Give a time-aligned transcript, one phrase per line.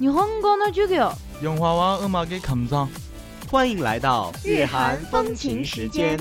[0.00, 1.12] 日本語の授業。
[1.42, 2.88] 영화와 음악의 감상
[3.50, 6.18] 欢迎来到日韩风情时间。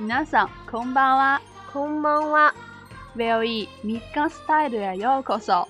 [0.00, 1.40] 皆さんこんばんは。
[1.72, 2.54] こんばんは。
[3.16, 5.66] VOE ミカスタイルへようこそ，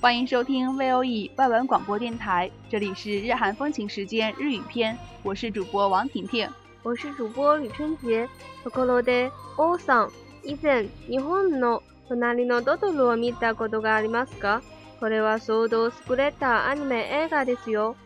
[0.00, 6.48] 欢迎收听 VOE 外文广播电台，这里是日韩风情时间日语篇，我是主播王婷婷。
[6.82, 8.28] 我是主播吕春杰。
[8.64, 10.10] ところで、王さん、
[10.42, 14.62] 以前日本の隣のトトロを見たことがありますか？
[14.98, 17.96] これはソードスクレッタアニメ映画ですよ。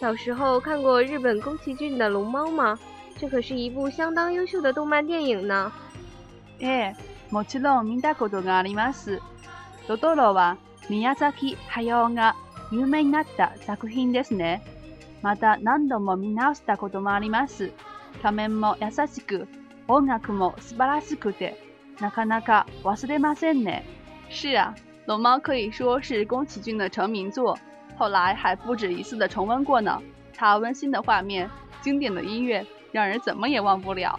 [0.00, 2.78] 小时候看过日本宫崎骏的《龙猫》吗？
[3.18, 5.72] 这可是一部相当优秀的动漫电影呢。
[6.58, 6.94] ええ、
[7.30, 9.20] もちろん見たことがあります。
[9.86, 10.56] トトロは
[10.88, 12.34] 宮崎駿が
[12.70, 14.62] 有名になった作品ですね。
[15.22, 17.72] また何度も見直したこともあります。
[18.22, 19.46] 画面も優しく、
[19.88, 21.56] 音楽も素晴らしくて、
[22.00, 23.84] なかなか忘れませんね。
[24.30, 24.74] 是啊，
[25.06, 27.56] 龙猫可以说是宫崎骏的成名作，
[27.96, 30.00] 后来还不止一次的重温过呢。
[30.34, 31.48] 它温馨的画面、
[31.82, 34.18] 经典的音乐， 让人怎么也忘不了。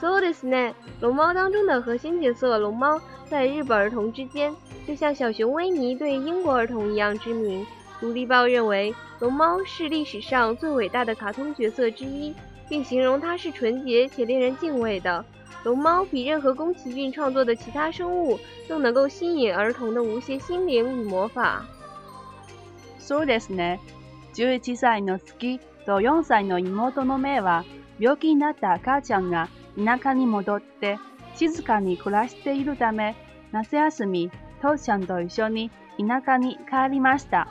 [0.00, 0.74] そうですね。
[1.00, 4.54] 龙猫当中的核心角色龙猫，在日本儿童之间，
[4.86, 7.66] 就像小熊维尼对英国儿童一样知名。
[8.00, 12.32] 独立报认为，龙猫是历史上最伟大的卡通角色之一，
[12.68, 15.24] 并形容它是纯洁且令人敬畏的。
[15.64, 18.38] 龙猫比任何宫崎骏创作的其他生物
[18.68, 21.64] 更能够吸引儿童的无邪心灵与魔法。
[23.00, 23.80] そうですね。
[24.34, 27.65] 11歳の月 と4歳の妹のメイは
[27.99, 30.97] 病気になった母ちゃんが田舎に戻って
[31.35, 33.15] 静かに暮らしているため、
[33.51, 37.47] 夏休み、父ちゃんと一緒に田舎に帰りました。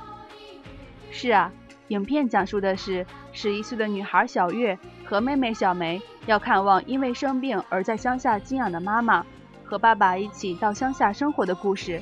[1.10, 1.52] 是啊，
[1.90, 9.26] 影片讲述的是十一岁的女孩小月和妹妹小梅要看望因为生病而在乡下静养的妈妈
[9.64, 12.00] 和爸爸一起到乡下生活的故事。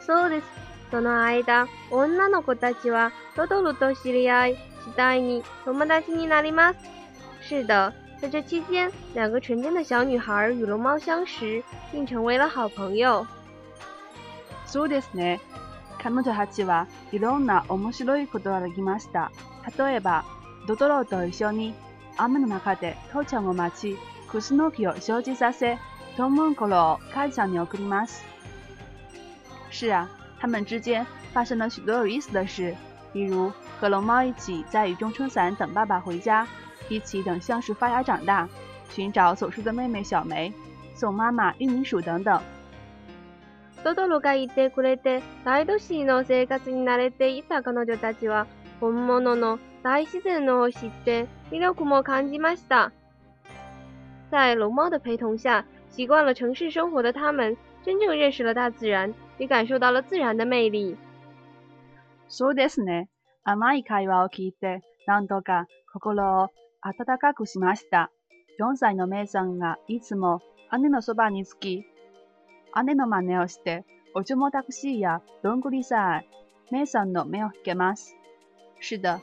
[0.00, 0.44] そうです。
[0.90, 6.79] その間、女の子たちはトトロと知り合い、次第に友達になります。
[7.41, 13.25] 是的，在这期间，两个纯真的小女孩与龙猫相识，并成为了好朋友。
[14.65, 15.39] そうですね。
[16.01, 19.31] 彼女たちはいろんな面白いことができました。
[19.77, 20.23] 例えば、
[20.67, 21.73] ドトロと一緒に
[22.17, 23.97] 雨の中で父ちゃんを待ち、
[24.29, 25.77] クスノキを生じさせ、
[26.15, 28.23] トンモンコロを母ちゃんに送ります。
[29.71, 30.07] 是啊，
[30.39, 32.75] 他们之间发生了许多有意思的事，
[33.11, 36.47] 比如 和龙猫一起在雨中撑伞等爸爸回家，
[36.89, 38.47] 一起等橡树发芽长大，
[38.89, 40.51] 寻找走失的妹妹小梅，
[40.95, 42.41] 送妈妈玉米薯等等。
[43.83, 48.45] トトロがいてくれて、大都市の生活に慣れていた彼女たちは、
[48.81, 52.91] 本物の大自然を知って魅力も感じました。
[54.29, 60.97] 在龙猫的陪同下，习惯了城市生活的他们，真正认识了大自然，也感受到了自然的魅力。
[62.27, 63.07] そうですね。
[63.46, 66.48] 甘い会話を聞いて、何度か心を
[66.80, 68.10] 温かくしました。
[68.58, 70.40] 4歳のメイさんがいつも
[70.80, 71.84] 姉のそばにつき、
[72.86, 76.22] 姉の真似をして、我就摸タクシーやどんぐりさ
[76.72, 78.14] え、イさんの目を引けます。
[78.80, 79.20] 是的，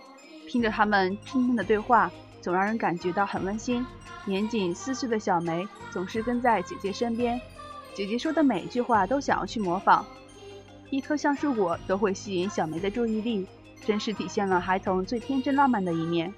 [0.47, 2.11] 听着他们拼命的对话，
[2.43, 3.83] 总让人感觉到很温馨。
[4.27, 7.41] 年仅四岁的小梅总是跟在姐姐身边，
[7.95, 10.05] 姐姐说的每一句话都想要去模仿。
[10.91, 13.47] 一颗橡树果都会吸引小梅的注意力。
[13.86, 16.32] 真是体现了孩童最天真浪漫的一面。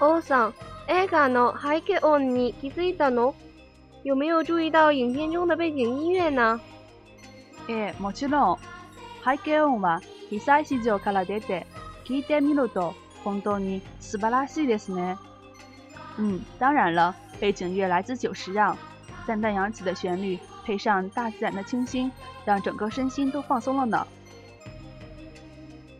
[0.00, 0.54] 王さん、
[0.88, 3.34] 映画の背景音に気づいたの？
[4.02, 6.60] 有没有注意到影片中的背景音乐呢？
[7.68, 8.58] ええ、もちろん。
[9.24, 11.66] 背景音は被災市場から出て
[12.04, 15.16] 聞いてみると本当に素晴らしいですね。
[16.18, 18.76] 嗯，当然了，背景乐来自久石让，
[19.24, 22.10] 淡淡扬起的旋律配上大自然的清新，
[22.44, 24.04] 让整个身心都放松了呢。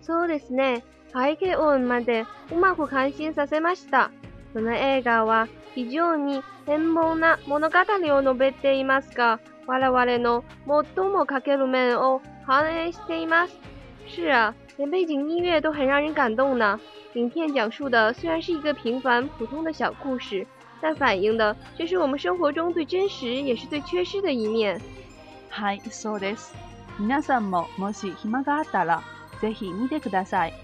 [0.07, 0.86] そうですね。
[1.12, 4.09] 背景音までうまく感心させました。
[4.54, 7.75] この映画は非常に変貌な物語
[8.15, 10.45] を述べていますが、我々の
[10.95, 13.59] 最もかける面を反映しています。
[14.07, 16.80] 是啊，连背景音乐都很让人感动呢。
[17.15, 20.48] 影片讲述的虽然是一个平凡普通的小故事，
[20.80, 24.80] 但反映的却是我们生活中最真实也是最缺失的一面。
[25.50, 26.53] はい、そうです。
[26.98, 29.01] 皆さんももし暇があったら。
[29.40, 30.54] ぜひ見てください。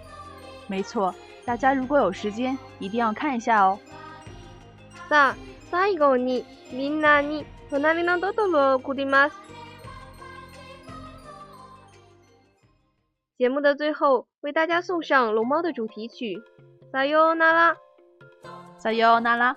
[0.68, 1.14] 没错，
[1.44, 3.78] 大家如果有时间，一定要看一下哦。
[5.08, 5.36] さあ、
[5.70, 9.36] 最後にみんなに隣のトトロを送ります。
[13.38, 16.36] 节目的最后，为大家送上《龙猫》的主题曲《
[16.92, 17.74] 撒哟那拉》。
[18.78, 19.56] 撒哟那拉。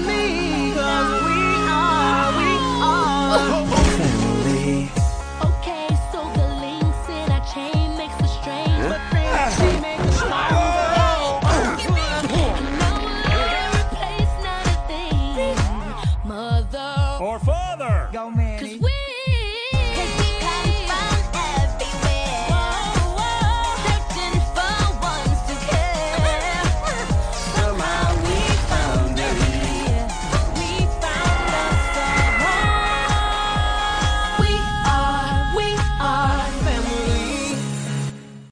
[17.21, 18.09] or father.
[18.11, 18.81] Go, Manny.